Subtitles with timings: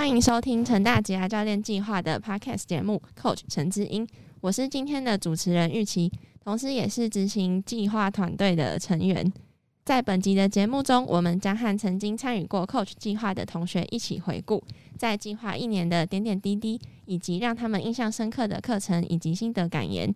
[0.00, 4.08] 欢迎收听陈大职涯教练计划的 Podcast 节目，Coach 陈志英，
[4.40, 6.10] 我是今天的主持人玉琪，
[6.42, 9.30] 同时也是执行计划团队的成员。
[9.84, 14.64] 在本集的节目中，我们将和曾经参与过 Coach 计划的同学一起回顾
[14.96, 20.10] 在计划一年的点点滴滴，以及让他们印象深刻的课程以及心得感言。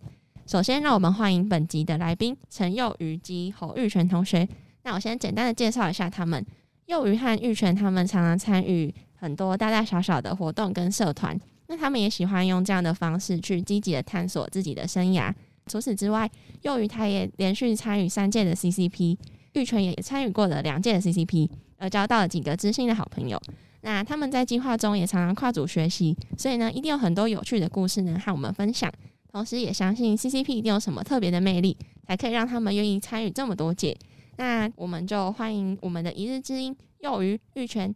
[0.47, 4.49] 首先，让我们欢迎本集的来宾陈佑瑜及侯玉泉同学。
[4.81, 6.43] 那我先简单的介绍一下他们。
[6.87, 8.93] 幼瑜和玉泉他们常常参与
[9.25, 15.33] 很多大大小小的活动跟社团，那他们也喜欢用这样的方式去积极的探索自己的生涯。
[15.65, 16.29] 除此之外，
[16.61, 19.17] 幼鱼他也连续参与三届的 CCP，
[19.53, 23.41] 玉泉也参与过了两届的 CCP，而交到了几个知心的好朋友。
[23.81, 28.93] 那他们在计划中也常常跨组学习，所以呢，一定有很多有趣的故事能和我们分享。
[29.31, 33.97] 同时，也相信 CCP 一定有什么特别的魅力，才可以让他们愿意参与这么多届。
[34.37, 37.95] 那我们就欢迎我们的一日之音幼鱼玉泉。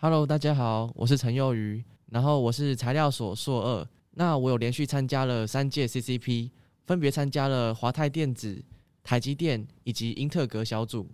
[0.00, 3.88] Hello，大家好，我是陈幼瑜，然后我是材料所硕二。
[4.12, 6.52] 那我有连续参加了三届 CCP，
[6.86, 8.64] 分别参加了华泰电子、
[9.02, 11.10] 台积电以及英特格小组。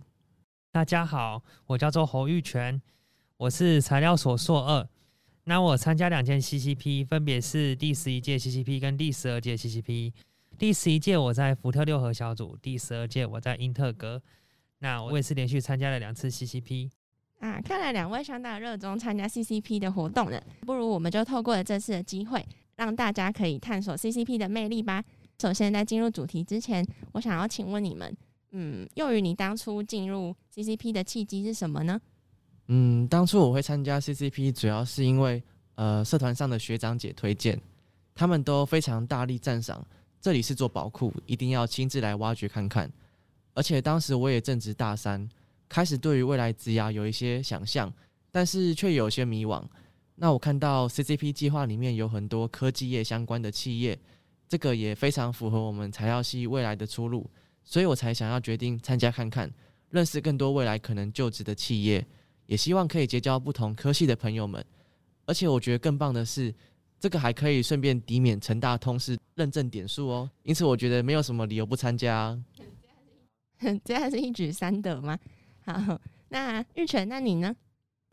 [0.71, 2.79] 大家好，我叫做侯玉泉，
[3.37, 4.87] 我是材料所硕二。
[5.45, 10.13] 那我参加两届 CCP，分别是第十一届 CCP 跟第十二届 CCP。
[10.59, 14.21] 第十一届我在福特六合小组，第十二届我在英特格。
[14.77, 16.91] 那我也是连续参加了两次 CCP
[17.39, 20.41] 啊，看来两位相当热衷参加 CCP 的活动呢。
[20.61, 22.43] 不如我们就透过了这次的机会，
[22.75, 25.03] 让大家可以探索 CCP 的魅力吧。
[25.39, 28.15] 首先，在进入主题之前，我想要请问你们，
[28.51, 31.99] 嗯，幼于你当初进入 CCP 的契机是什么呢？
[32.67, 35.43] 嗯，当初我会参加 CCP，主要是因为
[35.75, 37.59] 呃，社团上的学长姐推荐，
[38.15, 39.85] 他们都非常大力赞赏，
[40.21, 42.89] 这里是做宝库，一定要亲自来挖掘看看。
[43.53, 45.29] 而且当时我也正值大三，
[45.67, 47.91] 开始对于未来职涯有一些想象，
[48.31, 49.63] 但是却有些迷惘。
[50.15, 53.99] 那我看到 CCP 计划里面有很多科技业相关的企业，
[54.47, 57.29] 这个也非常符合我们材料系未来的出路，
[57.63, 59.51] 所以我才想要决定参加看看，
[59.89, 62.05] 认识更多未来可能就职的企业，
[62.45, 64.63] 也希望可以结交不同科系的朋友们。
[65.25, 66.53] 而且我觉得更棒的是，
[66.99, 72.39] 这个还可以顺便抵免成大通识认证点数哦，因此我觉得没有什么理由不参加。
[73.83, 75.17] 这还是一举三得吗？
[75.65, 75.99] 好，
[76.29, 77.55] 那玉泉，那你呢？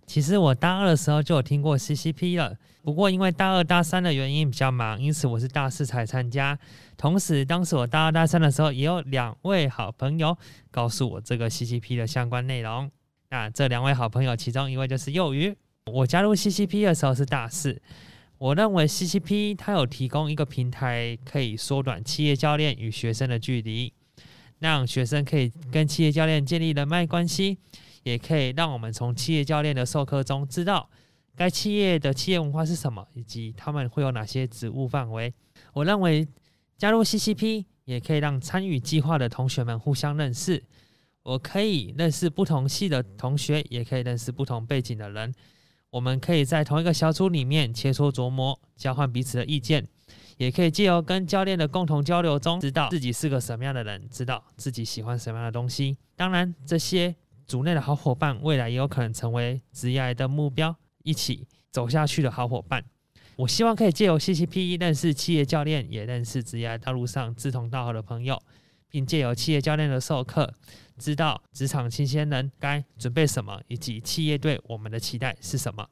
[0.07, 6.59] 其实我大二的时候就有听过 CCP 了，不过因为大二大三的原因比较忙，因此我是大四才参加。
[6.97, 10.37] 同时，当时我大二大三的时候，也有两位好朋友
[10.71, 12.91] 告诉我这个 CCP 的相关内容。
[13.31, 15.55] 那这两位好朋友，其中一位就是幼鱼。
[15.87, 17.81] 我加入 CCP 的时候是大四，
[18.39, 23.93] 我认为 CCP 它有提供一个平台，可以缩短企业教练与学生的距离。
[24.63, 27.59] 让学生可以跟企业教练建立人脉关系，
[28.05, 30.89] 也可以让我们从企业教练的授课中知道
[31.35, 35.35] 该企业的企业文化是什么，以及他们会有哪些职务范围。
[35.73, 36.27] 我认为
[36.79, 40.63] 加入 CCP 也可以让参与计划的同学们互相认识。
[41.25, 45.35] 我可以认识不同系的同学，也可以认识不同背景的人。
[45.91, 49.87] 我们可以在同一个小组里面切磋琢磨，交换彼此的意见。
[50.37, 55.97] 也可以借由跟教练的共同交流中，知道自己是个什么样的人，知道自己喜欢什么样的东西。
[56.17, 57.15] 当然，这些
[57.47, 62.85] 组内的好伙伴，未来也有可能成为职业的目标，一起走下去的好伙伴。
[63.37, 68.41] 我希望可以借由 CCP 认识企业教练，也认识职业道路上志同道合的朋友，
[68.89, 70.53] 并借由企业教练的授课，
[70.99, 75.89] 知道职场新鲜人该准备什么，以及企业对我们的期待是什么。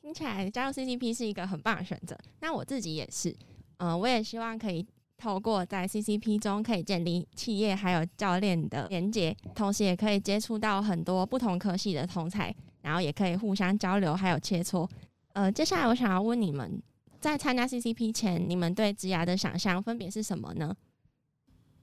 [0.00, 2.18] 听起来加入 CCP 是一个很棒的选择。
[2.40, 3.36] 那我自己也是。
[3.84, 4.86] 嗯，我也希望可以
[5.18, 14.88] 透过在 CCP 中可以建立企业还有教练的连接，同时也可以接触到很多不同科系的同才，然后也可以互相交流还有切磋。
[15.34, 16.80] 呃，接下来我想要问你们，
[17.20, 20.74] 在参加 CCP 前，你们对职涯的想象分别是什么呢？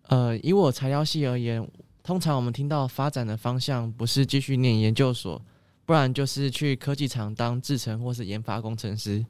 [0.07, 1.69] 呃，以我材料系而言，
[2.01, 5.40] 通常我们听到发展的方向不是继续念研究所，
[5.85, 9.23] 不然就是去科技厂当制程或是研发工程师。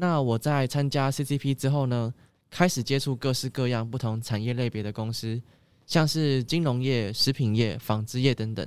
[0.00, 2.14] 那我在参加 CCP 之后呢，
[2.48, 5.38] 开始接触各式各样不同产业类别的公司，
[5.84, 8.66] 像是金融业、食品业、纺织业等等，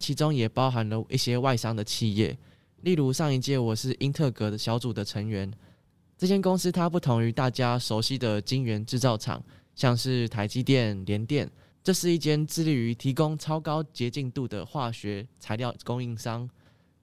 [0.00, 2.36] 其中也包含了一些外商的企业。
[2.80, 5.48] 例如上一届我是英特格的小组的成员，
[6.18, 9.40] 这间公司它不同于大家熟悉的晶圆制造厂，
[9.76, 11.48] 像是台积电、联电，
[11.84, 16.50] 这是一间致力于提供超高洁净度的化学材料供应商。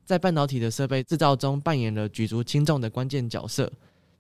[0.10, 3.72] 在半导体的设备制造中扮演了举足轻重的关键角色。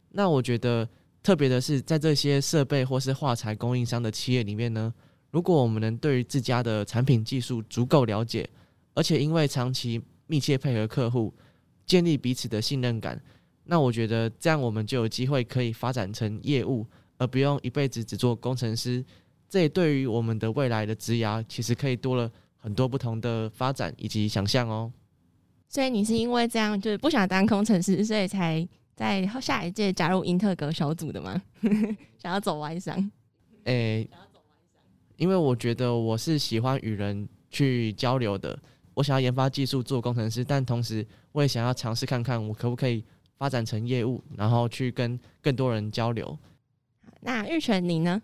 [0.09, 0.87] 那我觉得
[1.23, 4.93] 特别的是，在这些设备或是化材供应商的企业里面呢，
[5.31, 8.47] 如果我们能对于自家的产品技术足够了解，
[8.93, 11.33] 而且因为长期密切配合客户，
[11.87, 13.19] 建立彼此的信任感。
[13.63, 16.85] 那我觉得这样我们就有机会可以发展成业务，
[17.17, 19.03] 而不用一辈子只做工程师。
[19.49, 24.93] 这也对于我们的未来的职涯，其实可以多了很多不同的发展以及想象哦。
[25.69, 31.39] 所以你是因为这样就是不想当工程师，所以才在下一届加入英特格小组的吗？
[32.17, 33.11] 想要走外商？
[33.65, 34.09] 诶、
[35.15, 38.59] 因为我觉得我是喜欢与人去交流的，
[38.95, 43.05] 我想要研发技术做工程师，但同时我也想要尝试看看我可不可以
[43.37, 46.35] 发展成业务，然后去跟更多人交流。
[47.21, 48.19] 那玉泉你呢？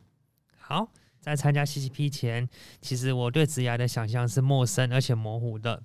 [0.58, 0.90] 好，
[1.20, 2.50] 在参加 CCP 前，
[2.82, 5.84] 其实我对职涯的想象是陌生而且模糊的。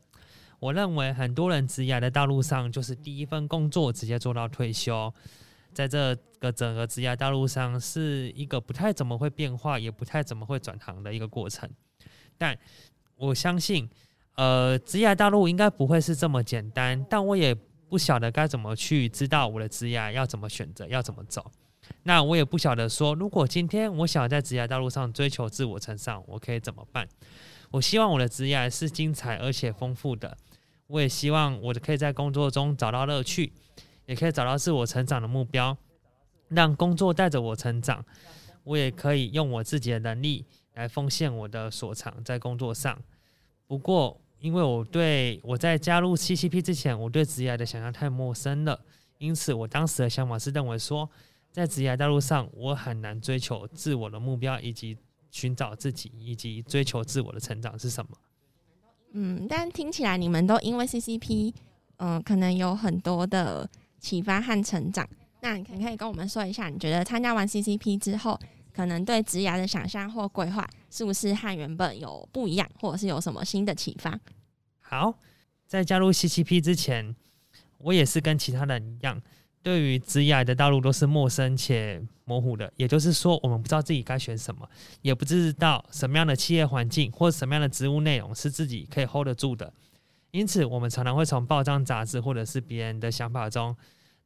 [0.61, 5.13] 我认为很多人职涯的道路上，就是第一份工作直接做到退休，
[5.73, 11.69] 在这个整个职涯道路上，是一个不太怎么会变化，也不太怎么会转行的一个过程。
[12.37, 12.57] 但
[13.17, 13.89] 我相信，
[14.37, 17.55] 呃，职业道路应该不会是这么简单，但我也
[17.89, 21.51] 不晓得该怎么去知道我的职业要怎么选择，要怎么走。
[22.03, 27.09] 那我也不晓得说，如果今天我想在职业道路上追求自我成长，我可以怎么办？
[27.71, 30.37] 我希望我的职业是精彩而且丰富的。
[30.91, 33.53] 我也希望我可以在工作中找到乐趣，
[34.07, 35.77] 也可以找到自我成长的目标，
[36.49, 38.05] 让工作带着我成长。
[38.65, 40.45] 我也可以用我自己的能力
[40.75, 43.01] 来奉献我的所长在工作上。
[43.67, 48.79] 不过，因为我对我在加入 CCP 之前，我对职业的想象太陌生了，
[49.19, 51.09] 因此我当时的想法是认为说。
[51.53, 54.97] 在职业道路上，我很难追求自我的目标，以及
[55.33, 58.17] 寻找自己，以及追求自我的成长是什么？
[59.13, 61.53] 嗯，但听起来你们都因为 CCP，
[61.97, 63.69] 嗯，可能有很多的
[63.99, 65.09] 启发和成长。
[65.41, 68.39] 那你可可以跟我们说一下，你觉得参加完 CCP 之后，
[68.75, 74.19] 可能对职涯的想象或规划，是不是和原本有不一样，或者是有什么新的启发？
[74.81, 75.15] 好，
[75.67, 77.17] 在加入 CCP 之前，
[77.79, 79.21] 我也是跟其他人一样。
[79.63, 84.69] 对于职业的道路都是陌生且模糊的，也就是说，我们不知道自己该选什么，
[85.03, 89.73] 也不知道什么样的企业环境或者什么样的职务内容是自己可以 hold 得住的。
[90.31, 93.77] 因此，我们常常会从报章杂志或者是别人的想法中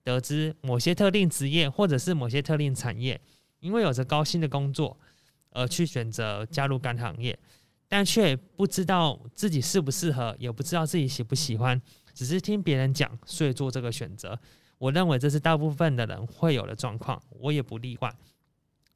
[0.02, 3.20] 得知某些特定职业或者是某些特定产业，
[3.58, 4.96] 因为有着高薪的工作
[5.50, 7.36] 而去选择加入该行业，
[7.88, 11.80] 但却不知道自己适不适合，也不知道自己喜不喜欢，
[12.12, 14.38] 只是听别人讲，所以做这个选择。
[14.84, 18.14] 我认为这是大部分的人会有的状况，我也不例外。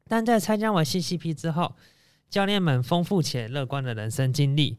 [0.06, 1.74] 但在参加完 CCP 之后，
[2.28, 4.78] 教练们丰富且乐观的人生经历，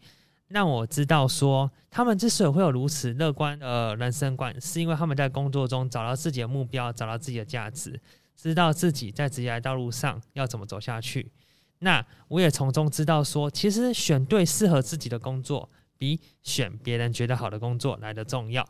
[0.50, 8.00] 让我知道说，他们之所以会有如此乐观的人生观，是因为他们在工作中找到自己的目标，找到自己的价值，
[8.36, 11.32] 知道自己在职业道路上要怎么走下去。
[11.80, 15.68] 那我也从中知道说，其实选对适合自己的工作，
[15.98, 18.64] 比选别人觉得好的工作来的重要。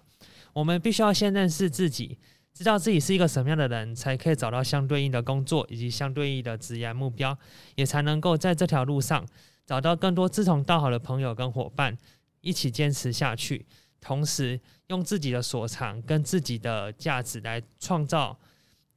[0.54, 2.18] 我们必须要先认识自己，
[2.54, 7.38] 知道自己是一个什么样的人，才可以找到相对应的工作以及相对应的职业目标，
[7.76, 9.26] 也才能够在这条路上
[9.66, 11.98] 找到更多志同道合的朋友跟伙伴，
[12.42, 13.66] 一起坚持下去。
[14.02, 18.38] 同时，用自己的所长跟自己的价值来创造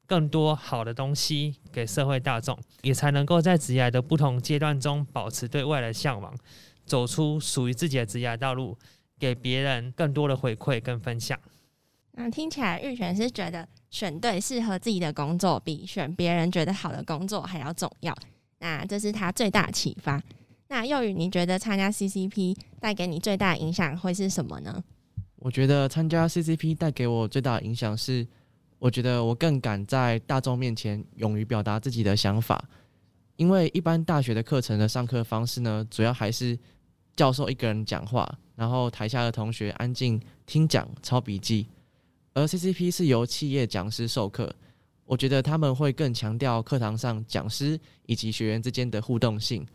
[0.06, 6.32] 更多好的东西给社会大众，也才能够在职业的不同阶段中保持对外的向往，
[6.87, 8.78] 走出属于自己的职业道路。
[9.22, 11.38] 给别人更多的回馈跟分享。
[12.10, 18.12] 那听起来玉璇是觉得选对适合自己的工作，比选别人觉得好的工作还要重要。
[18.58, 20.20] 那这是他最大的启发。
[20.67, 24.82] 那幼宇，你觉得参加 CCP 带给你最大的影响会是什么呢？
[25.36, 28.26] 我觉得参加 CCP 带给我最大的影响是，
[28.81, 32.64] 我觉得我更敢在大众面前勇于表达自己的想法。
[33.36, 36.58] 因为一般大学的课程的上课方式呢，主要还是
[37.14, 38.29] 教授一个人讲话。
[38.55, 41.67] 然后台下的同学安静听讲、抄笔记，
[42.35, 44.55] 而 CCP 是由企业讲师授课。
[45.05, 49.67] 我觉得他们会更强调课堂上讲师以及学员之间的互动性，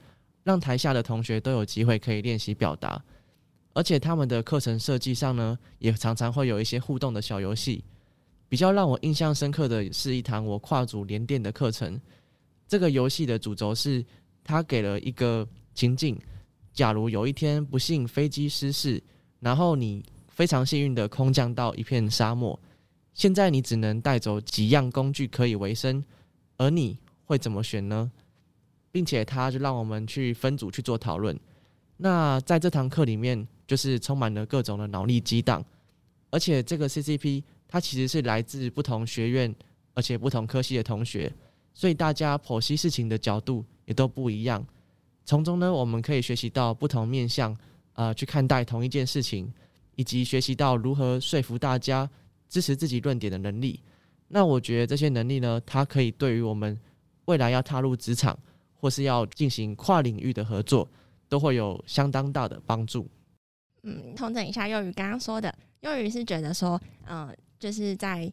[0.44, 3.04] 让台下的同学都有机会可以练习表达。
[3.74, 7.84] 而且他们的课程设计上呢，也常常会有一些互动的小游戏。
[8.50, 12.00] 比较让我印象深刻的是一堂我跨组联电的课程。
[12.68, 14.04] 这个游戏的主轴是，
[14.44, 16.18] 他给了一个情境。
[16.78, 19.02] 假如有一天不幸飞机失事，
[19.40, 22.60] 然后你非常幸运的空降到一片沙漠，
[23.16, 26.04] 现在你只能带走几样工具可以维生，
[26.56, 28.12] 而你会怎么选呢？
[28.92, 31.36] 并且他就让我们去分组去做讨论。
[31.98, 35.66] 那在这堂课里面，就是充满了各种的脑力激荡，
[36.30, 39.54] 而且这个 CCP 它其实是来自不同学院
[39.96, 41.34] 而且不同科系的同学，
[41.74, 44.64] 所以大家剖析事情的角度也都不一样。
[45.28, 47.56] 从中呢，我们可以学习到不同面向，
[47.94, 49.54] 呃，去看待同一件事情，
[49.96, 52.10] 以及学习到如何说服大家
[52.48, 53.84] 支持自己论点的能力。
[54.30, 56.80] 那我觉得这些能力呢，它可以对于我们
[57.26, 58.40] 未来要踏入职场
[58.74, 60.90] 或是要进行跨领域的合作，
[61.28, 63.06] 都会有相当大的帮助。
[63.84, 68.32] 嗯，通整一下幼宇刚刚说的，幼宇是觉得说，嗯，就是在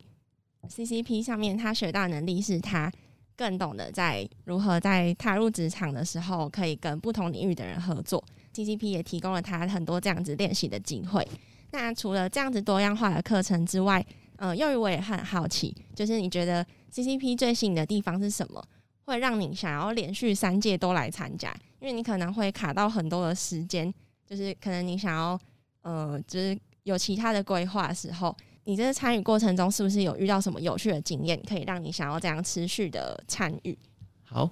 [0.68, 2.92] CCP 上面他学到能力是他
[3.36, 8.22] 更懂得在如何在踏入职场的时候可以跟不同领域的人合作。
[8.54, 11.26] CCP 也提供了他很多这样子练习的机会。
[11.72, 14.04] 那除了这样子多样化的课程之外，
[14.36, 18.64] 嗯，幼宇我也很好奇，就是你觉得 CCP 最吸引的地方是什么，
[19.04, 21.52] 会让你想要连续三届都来参加？
[21.80, 23.92] 因为你可能会卡到很多的时间，
[24.24, 25.38] 就是可能你想要，
[25.82, 33.76] 呃，就是有其他的规划的时候，你这个参与过程中是不是有遇到什么有趣的经验，可以让你想要这样持续的参与？
[34.24, 34.50] 好，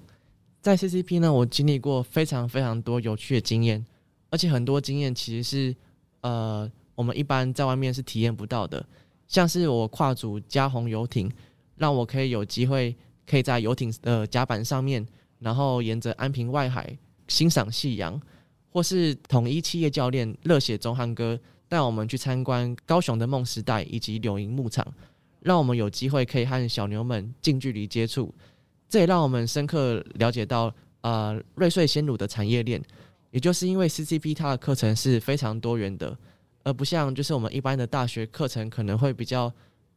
[0.61, 3.83] 在 CCP 呢，我经历过非常非常多有趣的经验。
[4.29, 5.75] 而且很多经验其实是，
[6.21, 8.83] 呃，我们一般在外面是体验不到的。
[9.27, 11.31] 像是我跨组加红游艇，
[11.75, 12.95] 让我可以有机会
[13.27, 15.05] 可以在游艇的甲板上面，
[15.39, 16.95] 然后沿着安平外海
[17.27, 18.19] 欣赏夕阳；
[18.71, 21.39] 或是统一企业教练热血中汉哥
[21.73, 24.85] 带我们去参观高雄的梦时代以及柳营牧场，
[25.39, 28.31] 让我们有机会可以和小牛们近距离接触。
[28.87, 32.79] 这也让我们深刻了解到，呃，瑞穗鲜乳的产业链。
[33.31, 36.15] 也就是因为 CCP 它的课程是非常多元的，
[36.63, 39.51] 而不像就是我们一般的大学课程可能会比较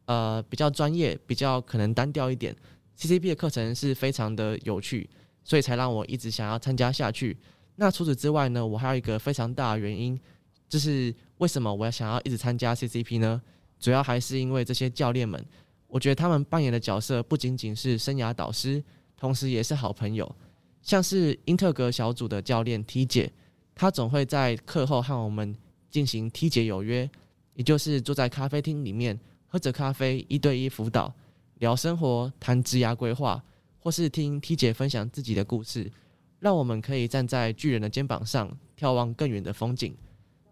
[0.05, 2.55] 呃比较专业，比较可能单调一点。
[2.97, 5.07] CCP 的课程是非常的有趣，
[5.43, 7.37] 所以才让我一直想要参加下去。
[7.75, 10.19] 那除此之外呢，我还有一个非常大的原因，
[10.67, 13.41] 就是为什么我要想要一直参加 CCP 呢？
[13.79, 15.43] 主要还是因为这些教练们，
[15.87, 18.83] 我觉得他们扮演的角色不仅仅是生涯导师，
[19.15, 20.35] 同时也是好朋友。
[20.81, 23.31] 像是英特格小组的教练 T 姐，
[23.75, 25.55] 他总会在课后和我们
[25.91, 27.09] 进行 T 姐有约，
[27.53, 31.13] 也就是坐在咖啡厅里面喝着咖啡，一对一辅导，
[31.59, 33.43] 聊生活，谈职涯规划，
[33.79, 35.91] 或是听 T 姐分享自己的故事，
[36.39, 39.95] 让我们可以站在巨人的肩膀上眺望更远的风景。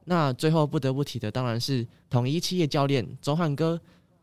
[0.05, 3.79] 那最后不得不提的当然是统一企业教练周汉哥，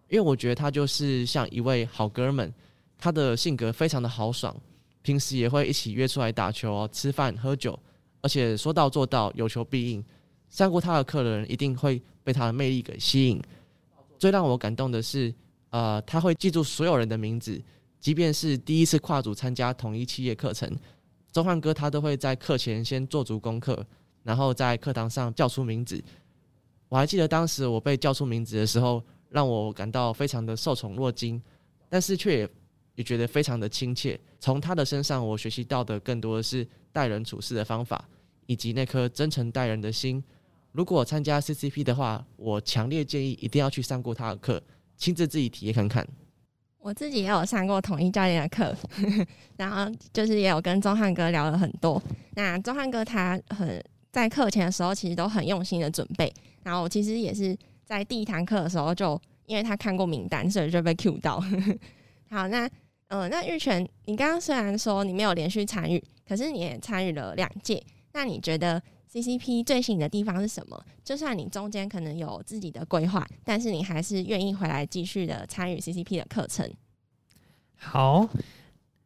[0.09, 2.53] 因为我觉得他就是像一位好哥们，
[2.97, 4.57] 他的性格非常的豪爽。
[5.03, 7.77] 平时也会一起约出来打球、吃饭、喝酒，
[8.21, 10.05] 而且说到做到，有求必应。
[10.49, 13.43] 上过他的课的人一定会被他的魅力给吸引。
[14.17, 15.35] 最让我感动的是，
[15.71, 17.61] 呃，他会记住所有人的名字，
[17.99, 20.71] 即便是第一次跨组参加统一企业课程，
[21.33, 23.85] 周汉哥他都会在课前先做足功课，
[24.23, 26.03] 然后在课堂上叫出名字。
[26.89, 31.43] 我还记得当时我被叫出名字的时候，让我感到非常的受宠若惊，
[31.89, 32.49] 但是却也。
[32.95, 34.21] 也觉得非常的亲切。
[34.39, 38.07] 从他的身上，我学习到的更多的是待人处事的方法，
[38.45, 40.23] 以及那颗真诚待人的心。
[40.73, 44.63] 如果参加 CCP 的话，我强烈建议一定要去上过他的课，
[44.99, 46.07] 亲自自己体验看看。
[46.81, 48.77] 我自己也有上过统一教练的课，
[49.57, 52.01] 然后就是也有跟钟汉哥聊了很多。
[52.35, 56.33] 那钟汉哥他很在课前的时候，其实都很用心的准备。
[56.63, 61.43] 然后我其实也是在第一堂课的时候，就因为他看过名单，所以就被 cue 到。
[62.31, 62.71] 好，那。
[63.15, 67.85] 嗯，那玉泉，你刚刚虽然说你没有连续参与，可是你也参与了两届。
[68.15, 70.83] 那你觉得 CCP 最吸引的地方是什么？
[71.05, 76.67] 就算你中间可能有自己的规划，但是你还是愿意回来继续的参与 CCP 的课程。
[77.77, 78.27] 好，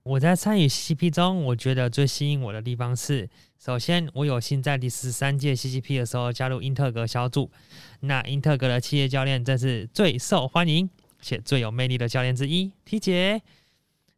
[0.06, 7.50] 我在参与 CCP 中，我觉得最吸引我的地方是，首先我有幸在第十三届 CCP 的时候加入英特格小组。
[7.98, 10.88] 那英特格的企业教练正是最受欢迎
[11.20, 13.42] 且最有魅力的教练之一，T 姐。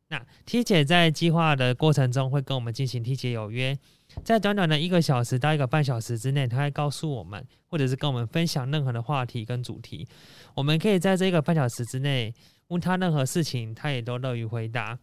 [0.09, 3.75] 那 T 姐在计划的过程中会跟我们进行 T 姐有约，
[4.23, 10.07] 在短短的一个小时到一个半小时之内，她会告诉我们，或者是跟我们分享任何的话题跟主题。
[10.55, 12.35] 我们可以在这个半小时之内
[12.67, 14.99] 问她任何事情，她也都乐于回答。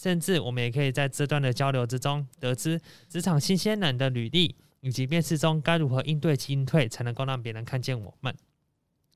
[0.00, 8.32] 甚至我们也可以在这段的交流之中，得知职场新鲜人的履历，以及面试中该如何应对进退，才能够让别人看见我们。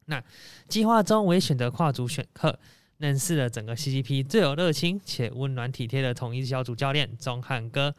[0.06, 0.20] 那
[0.68, 2.58] 计划中我也选择跨组选课。
[2.98, 7.92] 认识了整个 CCP 最有热情且温暖体贴的统一小组教练钟汉哥。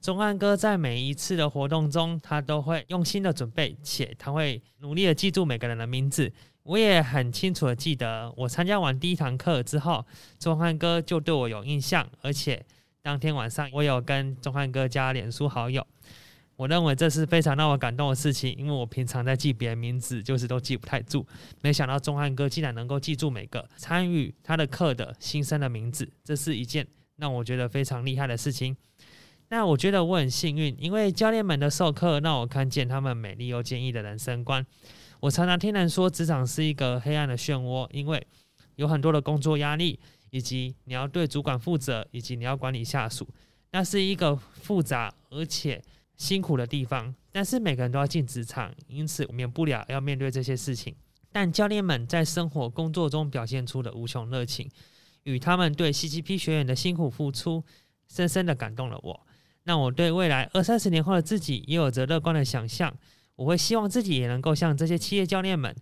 [0.00, 6.32] 钟汉哥在每一次的活动中，他都会用心的准备，且他会努力的记住每个人的名字。
[6.68, 10.04] 我也很清楚的记得，我参加完第一堂课之后，
[10.38, 12.62] 钟汉哥就对我有印象，而且
[13.00, 15.86] 当天晚上我有跟钟汉哥加脸书好友。
[16.56, 21.26] 我认为这是非常让我感动的事情，因为我平常在记别人名字，就是都记不太住。
[21.62, 28.76] 没想到钟汉哥竟然能够记住每个参与他的课的新生的名字，这是一件让我觉得非常厉害的事情。
[29.48, 34.66] 那我觉得我很幸运，因为教练们的授课让我看见他们美丽又坚毅的人生观。
[35.20, 38.24] 我常常听人说，职场是一个黑暗的漩涡，因为
[38.76, 39.98] 有很多的工作压力，
[40.30, 43.28] 以及你要对主管负责，以及你要管理下属，
[43.72, 45.82] 那是一个复杂而且
[46.16, 47.12] 辛苦的地方。
[47.32, 50.94] 但是每个人都要进职场，因此免不了要面对这些事情。
[51.32, 54.70] 但教练们在生活工作中表现出的无穷热情，
[55.24, 57.64] 与他们对 CGP 学员的辛苦付出，
[58.08, 59.26] 深深的感动了我。
[59.64, 62.96] 让我对未来二三十年后的自己也有着乐观的想象。
[63.38, 65.72] 我会希望自己也能够像这些企业教练们，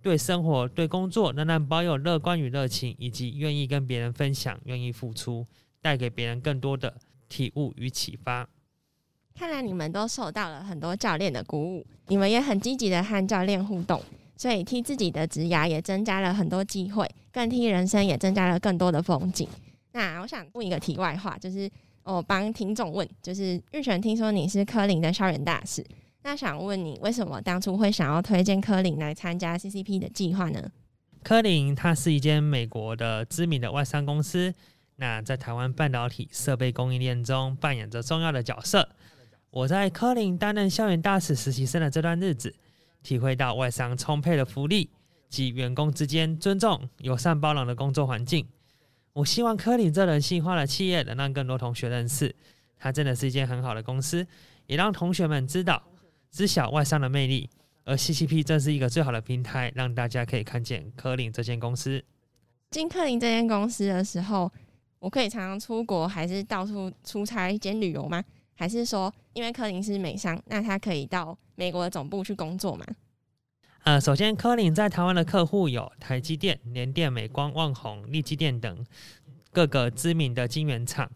[0.00, 5.46] 对生活、对工作仍然保有乐观与热情，以及愿意跟别人分享、愿意付出，
[5.82, 6.96] 带给别人更多的
[7.28, 8.48] 体悟与启发。
[9.34, 14.02] 看来你们都受到了很多教练的鼓舞，你们也很积极的和教练互动，
[14.34, 19.46] 所以替自己的职涯也增加了很多机会，更替人生也增加了更多的风景。
[19.92, 21.70] 那我想问一个题外话，就是
[22.02, 25.84] 我帮听众问，就是玉泉，听说你是科林的校园大使。
[26.28, 30.70] 那想问你，为什么当初会想要推荐科林来参加 CCP 的计划呢？
[31.22, 34.52] 科林它是一间美国的知名的外商公司，
[34.96, 38.86] 那在台湾半导体设备供应链中扮演着重要的角色。
[39.48, 42.54] 我在科林担任校园大使实习生的这段日子，
[43.02, 44.90] 体会到外商充沛的福利
[45.30, 48.46] 及员工之间尊重、友善、包容的工作环境。
[49.14, 52.36] 我希望科林这人性化的企业能让更多同学认识，
[52.78, 54.26] 它真的是一间很好的公司，
[54.66, 55.82] 也让同学们知道。
[56.30, 57.48] 知晓外商的魅力，
[57.84, 62.04] 而 CCP 正是一个最好的平台，让大家可以看见科林这间公司。
[62.70, 64.50] 进科林这间公司的时候，
[64.98, 68.22] 我可以常常出国，还是到处出差兼旅游吗？
[68.54, 72.84] 还是说，因为科林是美商，那他可以到美国的总部去工作吗？
[73.84, 78.84] 呃，首先，科林在台湾的客户有台积电、联电、美光、旺宏、力积电等
[79.50, 81.10] 各个知名的晶圆厂。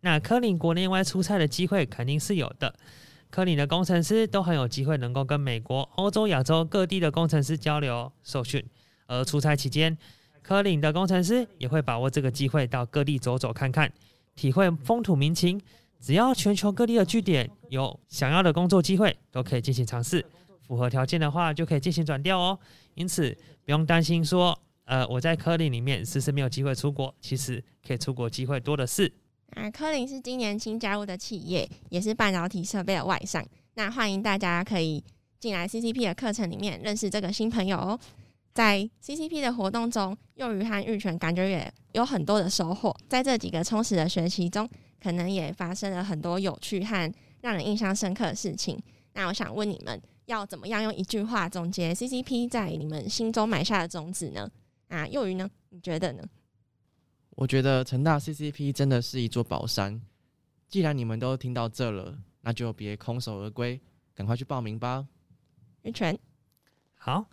[0.00, 2.74] 那科林国内外出差的机会肯定是有的。
[3.36, 8.64] 科林的工程师都很有机会能够跟美国、欧洲、亚洲各地的工程师交流受训，
[9.06, 9.94] 而出差期间，
[10.40, 13.92] 科林的工程师也会把握这个机会到各地走走看看，
[14.34, 15.60] 体会风土民情。
[16.00, 20.24] 只要全球各地的据点有想要的工作机会，都可以进行尝试。
[20.66, 22.58] 符合条件的话，就可以进行转调哦。
[22.94, 29.12] 因此不用担心说，呃，我在科林里面迟迟没有机会出国，其实可以出国机会多的是。
[29.54, 33.44] 啊，科林是今年新加入的企业，也是半导体设备的外商。
[33.74, 35.02] 那欢迎大家可以
[35.38, 37.98] 进来 CCP 的课程里面认识这个新朋友哦。
[38.52, 42.94] 在 CCP 的活动中，幼鱼和玉泉感觉也有很多的收获。
[43.08, 44.68] 在这几个充实的学习中，
[45.02, 48.78] 可能也发生了很多有趣和让人印象深刻的事情。
[49.12, 54.50] 那我想问你们，要怎么样用一句话总结 CCP 在你们心中埋下的种子呢？
[54.88, 55.50] 啊，幼鱼呢？
[55.68, 56.22] 你觉得呢？
[57.36, 60.00] 我觉得成大 CCP 真的是一座宝山。
[60.68, 63.80] 既然你们都听到这了，那就别空手而归，
[64.14, 65.06] 赶快去报名吧。
[65.82, 66.18] 玉泉，
[66.94, 67.26] 好。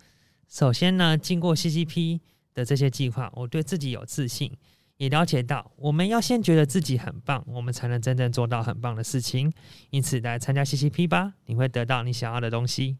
[0.46, 2.20] 首先呢，经过 CCP
[2.52, 4.52] 的这些计划，我对自己有自信，
[4.98, 9.50] 也了解到我们要先觉得自己很棒，我们才能真正做到很棒的事情。
[9.88, 12.98] 因此，来参加 CCP 吧，你会得到你想要的东西。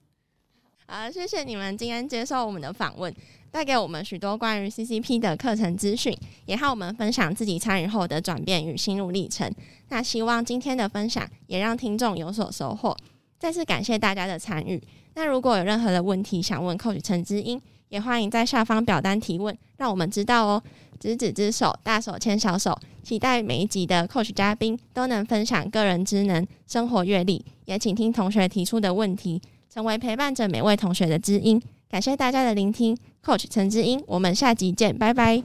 [0.87, 3.13] 啊，谢谢你们今天接受我们的访问。
[3.51, 9.49] 带给我们许多关于 CCP 的课程资讯，也和我们分享自己参与后的转变与心路历程。
[9.91, 12.97] 那希望今天的分享也让听众有所收获。
[13.39, 14.83] 再次感谢大家的参与。
[15.15, 20.63] 那如果有任何的问题想问 Coach 陈之英，也欢迎在下方表单提问，让我们知道哦。
[20.99, 29.41] 执子之手，大手牵小手，期待每一集的 Coach 嘉宾都能分享个人职能、生活阅历，也请听同学提出的问题，
[29.75, 31.61] 成为陪伴着每位同学的知音。
[31.91, 32.97] 感谢大家的聆听。
[33.25, 35.43] Coach 陈知音，我们下集见，拜拜。